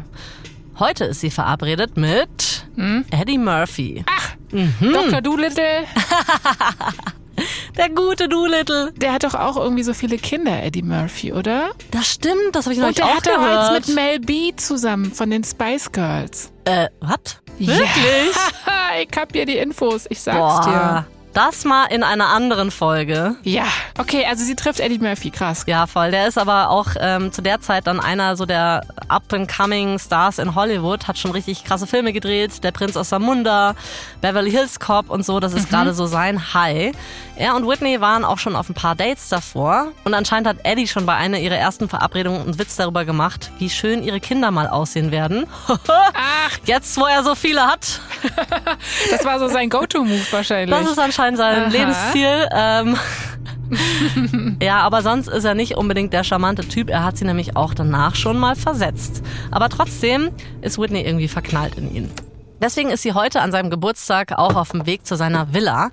[0.77, 3.05] Heute ist sie verabredet mit hm?
[3.11, 4.03] Eddie Murphy.
[4.09, 4.93] Ach, mhm.
[4.93, 5.21] Dr.
[5.21, 5.85] Doolittle.
[7.77, 8.91] Der gute Doolittle.
[8.97, 11.71] Der hat doch auch irgendwie so viele Kinder, Eddie Murphy, oder?
[11.91, 15.13] Das stimmt, das habe ich noch nicht Und der hat jetzt mit Mel B zusammen
[15.13, 16.51] von den Spice Girls.
[16.65, 17.41] Äh, was?
[17.57, 18.35] Wirklich?
[18.65, 19.01] Ja.
[19.01, 21.05] ich hab hier die Infos, ich sag's Boah.
[21.05, 21.18] dir.
[21.39, 23.37] Das mal in einer anderen Folge.
[23.43, 23.63] Ja,
[23.97, 25.63] okay, also sie trifft Eddie Murphy, krass.
[25.67, 26.11] Ja, voll.
[26.11, 30.53] Der ist aber auch ähm, zu der Zeit dann einer so der up-and-coming Stars in
[30.53, 32.61] Hollywood, hat schon richtig krasse Filme gedreht.
[32.65, 33.73] Der Prinz aus Samunda,
[34.19, 35.75] Beverly Hills Cop und so, das ist mhm.
[35.75, 36.91] gerade so sein High.
[37.37, 40.89] Er und Whitney waren auch schon auf ein paar Dates davor und anscheinend hat Eddie
[40.89, 44.67] schon bei einer ihrer ersten Verabredungen einen Witz darüber gemacht, wie schön ihre Kinder mal
[44.67, 45.45] aussehen werden.
[45.87, 46.57] Ach.
[46.65, 48.01] Jetzt, wo er so viele hat.
[49.11, 50.77] das war so sein Go-To-Move wahrscheinlich.
[50.77, 51.69] Das ist anscheinend sein Aha.
[51.69, 52.49] Lebensziel.
[52.51, 52.97] Ähm,
[54.61, 56.89] ja, aber sonst ist er nicht unbedingt der charmante Typ.
[56.89, 59.23] Er hat sie nämlich auch danach schon mal versetzt.
[59.51, 62.11] Aber trotzdem ist Whitney irgendwie verknallt in ihn.
[62.61, 65.91] Deswegen ist sie heute an seinem Geburtstag auch auf dem Weg zu seiner Villa.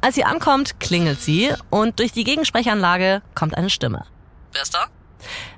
[0.00, 4.04] Als sie ankommt, klingelt sie und durch die Gegensprechanlage kommt eine Stimme.
[4.52, 4.86] Wer ist da?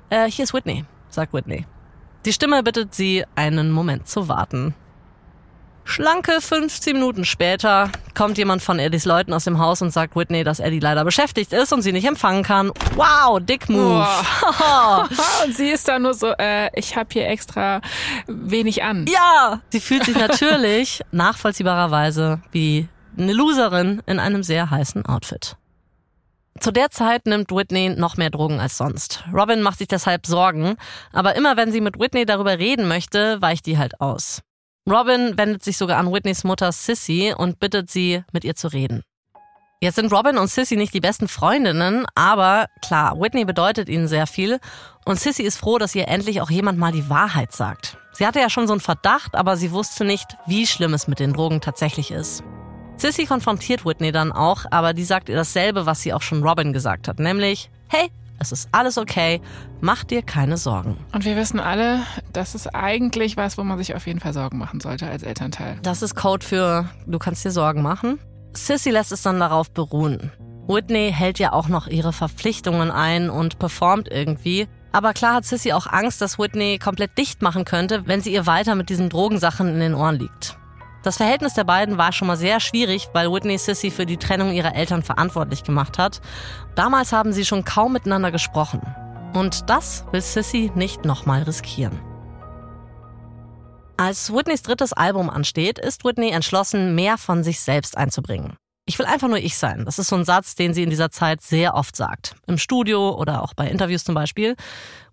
[0.09, 1.65] Äh, hier ist Whitney, sagt Whitney.
[2.25, 4.73] Die Stimme bittet sie, einen Moment zu warten.
[5.89, 10.43] Schlanke 15 Minuten später kommt jemand von Eddies Leuten aus dem Haus und sagt Whitney,
[10.43, 12.71] dass Eddie leider beschäftigt ist und sie nicht empfangen kann.
[12.93, 14.05] Wow, dick Move.
[14.05, 15.09] Wow.
[15.45, 17.81] und sie ist da nur so, äh, ich habe hier extra
[18.27, 19.07] wenig an.
[19.11, 25.57] Ja, sie fühlt sich natürlich nachvollziehbarerweise wie eine Loserin in einem sehr heißen Outfit.
[26.59, 29.23] Zu der Zeit nimmt Whitney noch mehr Drogen als sonst.
[29.33, 30.75] Robin macht sich deshalb Sorgen,
[31.11, 34.43] aber immer wenn sie mit Whitney darüber reden möchte, weicht die halt aus.
[34.91, 39.03] Robin wendet sich sogar an Whitneys Mutter Sissy und bittet sie, mit ihr zu reden.
[39.81, 44.27] Jetzt sind Robin und Sissy nicht die besten Freundinnen, aber klar, Whitney bedeutet ihnen sehr
[44.27, 44.59] viel
[45.05, 47.97] und Sissy ist froh, dass ihr endlich auch jemand mal die Wahrheit sagt.
[48.13, 51.19] Sie hatte ja schon so einen Verdacht, aber sie wusste nicht, wie schlimm es mit
[51.19, 52.43] den Drogen tatsächlich ist.
[52.97, 56.73] Sissy konfrontiert Whitney dann auch, aber die sagt ihr dasselbe, was sie auch schon Robin
[56.73, 59.41] gesagt hat, nämlich, hey, es ist alles okay.
[59.81, 60.97] Mach dir keine Sorgen.
[61.13, 62.01] Und wir wissen alle,
[62.33, 65.77] das ist eigentlich was, wo man sich auf jeden Fall Sorgen machen sollte als Elternteil.
[65.83, 68.19] Das ist Code für du kannst dir Sorgen machen.
[68.53, 70.31] Sissy lässt es dann darauf beruhen.
[70.67, 74.67] Whitney hält ja auch noch ihre Verpflichtungen ein und performt irgendwie.
[74.91, 78.45] Aber klar hat Sissy auch Angst, dass Whitney komplett dicht machen könnte, wenn sie ihr
[78.45, 80.58] weiter mit diesen Drogensachen in den Ohren liegt.
[81.01, 84.51] Das Verhältnis der beiden war schon mal sehr schwierig, weil Whitney Sissy für die Trennung
[84.51, 86.19] ihrer Eltern verantwortlich gemacht hat.
[86.75, 88.81] Damals haben sie schon kaum miteinander gesprochen.
[89.33, 91.99] Und das will Sissy nicht nochmal riskieren.
[93.95, 98.55] Als Whitneys drittes Album ansteht, ist Whitney entschlossen, mehr von sich selbst einzubringen.
[98.85, 99.85] Ich will einfach nur ich sein.
[99.85, 102.35] Das ist so ein Satz, den sie in dieser Zeit sehr oft sagt.
[102.47, 104.55] Im Studio oder auch bei Interviews zum Beispiel.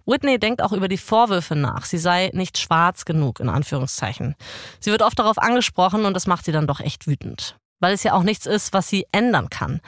[0.06, 4.36] Whitney denkt auch über die Vorwürfe nach, sie sei nicht schwarz genug, in Anführungszeichen.
[4.80, 7.56] Sie wird oft darauf angesprochen und das macht sie dann doch echt wütend.
[7.80, 9.80] Weil es ja auch nichts ist, was sie ändern kann.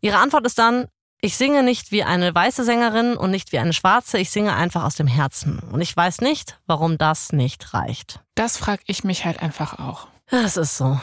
[0.00, 0.86] Ihre Antwort ist dann,
[1.20, 4.84] ich singe nicht wie eine weiße Sängerin und nicht wie eine schwarze, ich singe einfach
[4.84, 5.60] aus dem Herzen.
[5.60, 8.20] Und ich weiß nicht, warum das nicht reicht.
[8.34, 10.08] Das frage ich mich halt einfach auch.
[10.26, 11.00] Es ist so.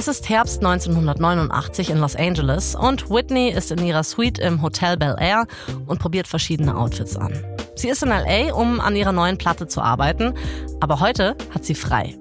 [0.00, 4.96] Es ist Herbst 1989 in Los Angeles und Whitney ist in ihrer Suite im Hotel
[4.96, 5.46] Bel Air
[5.84, 7.34] und probiert verschiedene Outfits an.
[7.76, 10.32] Sie ist in LA, um an ihrer neuen Platte zu arbeiten,
[10.80, 12.16] aber heute hat sie frei.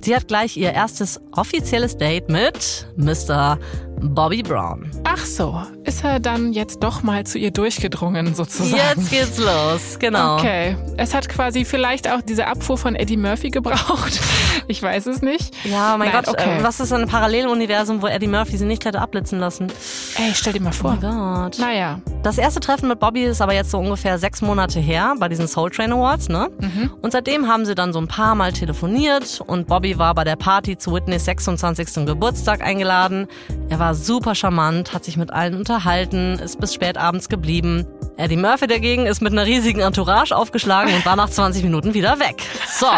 [0.00, 3.58] Sie hat gleich ihr erstes offizielles Date mit Mr.
[4.00, 4.88] Bobby Brown.
[5.02, 8.76] Ach so, ist er dann jetzt doch mal zu ihr durchgedrungen sozusagen?
[8.76, 10.36] Jetzt geht's los, genau.
[10.36, 14.20] Okay, es hat quasi vielleicht auch diese Abfuhr von Eddie Murphy gebraucht.
[14.66, 15.54] Ich weiß es nicht.
[15.64, 16.58] Ja, mein Nein, Gott, okay.
[16.62, 19.68] was ist ein Paralleluniversum, wo Eddie Murphy sie nicht hätte abblitzen lassen?
[20.16, 20.96] Ey, stell dir mal vor.
[21.00, 21.58] Oh mein Gott.
[21.58, 22.00] Naja.
[22.22, 25.46] Das erste Treffen mit Bobby ist aber jetzt so ungefähr sechs Monate her bei diesen
[25.46, 26.48] Soul Train Awards, ne?
[26.58, 26.90] Mhm.
[27.02, 30.36] Und seitdem haben sie dann so ein paar Mal telefoniert und Bobby war bei der
[30.36, 32.06] Party zu Whitneys 26.
[32.06, 33.26] Geburtstag eingeladen.
[33.68, 37.86] Er war super charmant, hat sich mit allen unterhalten, ist bis spät abends geblieben.
[38.16, 42.18] Eddie Murphy dagegen ist mit einer riesigen Entourage aufgeschlagen und war nach 20 Minuten wieder
[42.20, 42.42] weg.
[42.78, 42.86] So.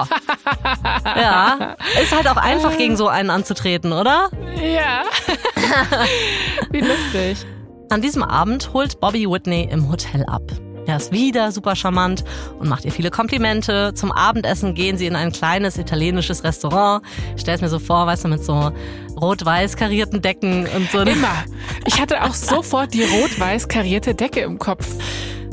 [1.05, 1.77] Ja.
[2.03, 4.29] Ist halt auch einfach gegen so einen anzutreten, oder?
[4.61, 5.03] Ja.
[6.71, 7.47] Wie lustig.
[7.91, 10.43] An diesem Abend holt Bobby Whitney im Hotel ab.
[10.87, 12.25] Er ist wieder super charmant
[12.59, 13.93] und macht ihr viele Komplimente.
[13.95, 17.05] Zum Abendessen gehen sie in ein kleines italienisches Restaurant.
[17.35, 18.73] Ich stell's mir so vor, weißt du, mit so
[19.21, 21.01] rot-weiß karierten Decken und so.
[21.01, 21.45] Immer.
[21.87, 24.87] Ich hatte auch sofort die rot-weiß karierte Decke im Kopf.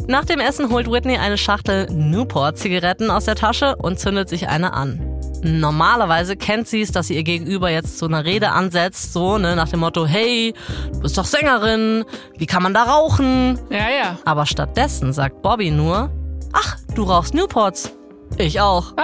[0.08, 4.74] Nach dem Essen holt Whitney eine Schachtel Newport-Zigaretten aus der Tasche und zündet sich eine
[4.74, 5.13] an.
[5.44, 9.58] Normalerweise kennt sie es, dass sie ihr Gegenüber jetzt so eine Rede ansetzt, so, ne,
[9.58, 10.54] nach dem Motto, hey,
[10.94, 12.06] du bist doch Sängerin,
[12.38, 13.60] wie kann man da rauchen?
[13.70, 14.18] Ja, ja.
[14.24, 16.10] Aber stattdessen sagt Bobby nur,
[16.54, 17.92] ach, du rauchst Newports.
[18.38, 18.94] Ich auch.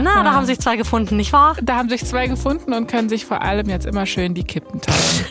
[0.00, 1.56] Na, da haben sich zwei gefunden, nicht wahr?
[1.60, 4.80] Da haben sich zwei gefunden und können sich vor allem jetzt immer schön die Kippen
[4.80, 5.26] teilen.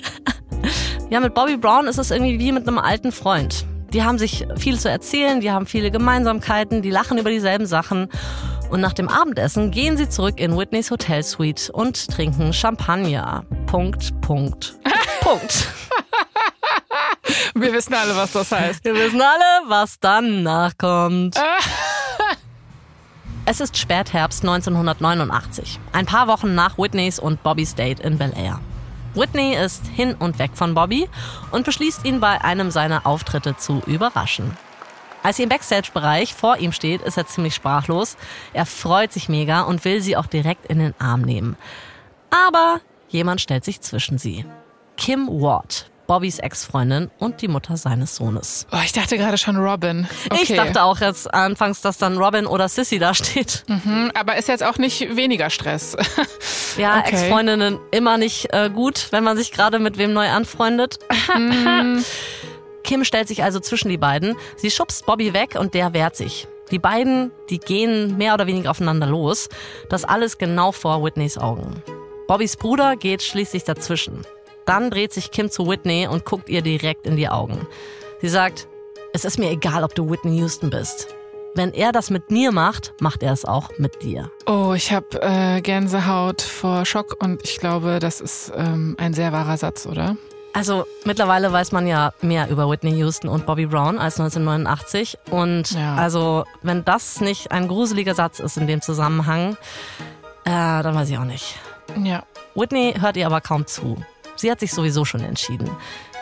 [1.10, 3.65] ja, mit Bobby Brown ist es irgendwie wie mit einem alten Freund.
[3.93, 8.10] Die haben sich viel zu erzählen, die haben viele Gemeinsamkeiten, die lachen über dieselben Sachen.
[8.71, 13.45] Und nach dem Abendessen gehen sie zurück in Whitneys Hotelsuite und trinken Champagner.
[13.67, 14.73] Punkt, Punkt,
[15.21, 15.67] Punkt.
[17.53, 18.84] Wir wissen alle, was das heißt.
[18.84, 21.39] Wir wissen alle, was danach kommt.
[23.45, 28.62] Es ist Spätherbst 1989, ein paar Wochen nach Whitneys und Bobbys Date in Bel Air.
[29.15, 31.08] Whitney ist hin und weg von Bobby
[31.52, 34.58] und beschließt ihn bei einem seiner Auftritte zu überraschen.
[35.23, 38.17] Als sie im Backstage-Bereich vor ihm steht, ist er ziemlich sprachlos.
[38.52, 41.56] Er freut sich mega und will sie auch direkt in den Arm nehmen.
[42.30, 44.45] Aber jemand stellt sich zwischen sie.
[44.97, 48.67] Kim Ward, Bobbys Ex-Freundin und die Mutter seines Sohnes.
[48.71, 50.07] Oh, ich dachte gerade schon Robin.
[50.29, 50.41] Okay.
[50.43, 53.63] Ich dachte auch jetzt anfangs, dass dann Robin oder Sissy da steht.
[53.67, 55.95] Mhm, aber ist jetzt auch nicht weniger Stress.
[56.77, 57.09] ja, okay.
[57.09, 60.99] Ex-Freundinnen immer nicht äh, gut, wenn man sich gerade mit wem neu anfreundet.
[61.37, 62.03] Mhm.
[62.83, 64.35] Kim stellt sich also zwischen die beiden.
[64.57, 66.47] Sie schubst Bobby weg und der wehrt sich.
[66.71, 69.49] Die beiden, die gehen mehr oder weniger aufeinander los.
[69.89, 71.81] Das alles genau vor Whitneys Augen.
[72.27, 74.25] Bobbys Bruder geht schließlich dazwischen.
[74.65, 77.67] Dann dreht sich Kim zu Whitney und guckt ihr direkt in die Augen.
[78.21, 78.67] Sie sagt,
[79.13, 81.13] es ist mir egal, ob du Whitney Houston bist.
[81.56, 84.32] Wenn er das mit mir macht, macht er es auch mit dir.
[84.47, 89.32] Oh, ich habe äh, Gänsehaut vor Schock und ich glaube, das ist ähm, ein sehr
[89.32, 90.17] wahrer Satz, oder?
[90.54, 95.17] Also mittlerweile weiß man ja mehr über Whitney Houston und Bobby Brown als 1989.
[95.30, 95.95] Und ja.
[95.95, 99.58] also wenn das nicht ein gruseliger Satz ist in dem Zusammenhang,
[100.45, 101.56] äh, dann weiß ich auch nicht.
[102.04, 102.23] Ja.
[102.56, 103.97] Whitney hört ihr aber kaum zu.
[104.35, 105.69] Sie hat sich sowieso schon entschieden.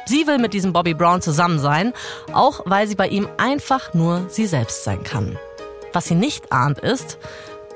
[0.06, 1.93] Sie will mit diesem Bobby Brown zusammen sein,
[2.34, 5.38] auch weil sie bei ihm einfach nur sie selbst sein kann.
[5.93, 7.17] Was sie nicht ahnt ist,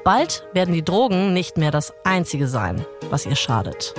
[0.04, 3.94] bald werden die Drogen nicht mehr das Einzige sein, was ihr schadet.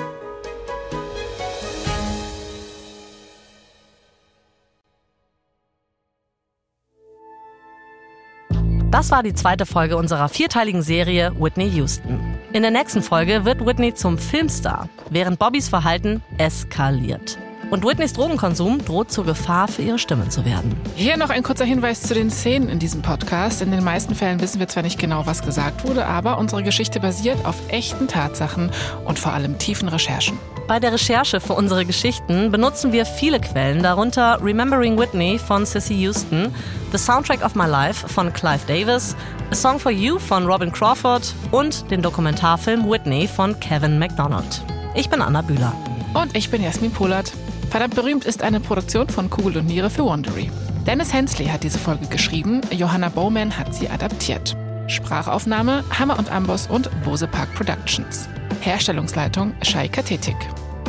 [8.90, 12.35] Das war die zweite Folge unserer vierteiligen Serie Whitney Houston.
[12.52, 17.38] In der nächsten Folge wird Whitney zum Filmstar, während Bobbys Verhalten eskaliert.
[17.70, 20.76] Und Whitneys Drogenkonsum droht zur Gefahr für ihre Stimme zu werden.
[20.94, 23.60] Hier noch ein kurzer Hinweis zu den Szenen in diesem Podcast.
[23.60, 27.00] In den meisten Fällen wissen wir zwar nicht genau, was gesagt wurde, aber unsere Geschichte
[27.00, 28.70] basiert auf echten Tatsachen
[29.04, 30.38] und vor allem tiefen Recherchen.
[30.66, 35.94] Bei der Recherche für unsere Geschichten benutzen wir viele Quellen, darunter Remembering Whitney von Sissy
[35.94, 36.52] Houston,
[36.90, 39.14] The Soundtrack of My Life von Clive Davis,
[39.52, 44.60] A Song for You von Robin Crawford und den Dokumentarfilm Whitney von Kevin MacDonald.
[44.96, 45.72] Ich bin Anna Bühler.
[46.14, 47.32] Und ich bin Jasmin Polat.
[47.70, 50.50] Verdammt berühmt ist eine Produktion von Kugel und Niere für Wondery.
[50.84, 54.56] Dennis Hensley hat diese Folge geschrieben, Johanna Bowman hat sie adaptiert.
[54.88, 58.28] Sprachaufnahme Hammer und Amboss und Bose Park Productions.
[58.60, 60.36] Herstellungsleitung Shai Kathetik.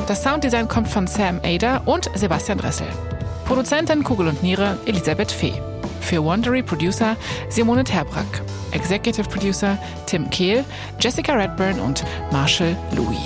[0.07, 2.87] Das Sounddesign kommt von Sam Ada und Sebastian Dressel.
[3.45, 5.61] Produzentin Kugel und Niere Elisabeth Fee.
[6.01, 7.15] Für Wondery Producer
[7.49, 8.41] Simone Terbrack.
[8.71, 10.63] Executive Producer Tim Kehl,
[10.99, 13.17] Jessica Redburn und Marshall Louis.